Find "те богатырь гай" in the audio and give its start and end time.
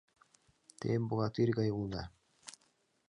0.79-1.69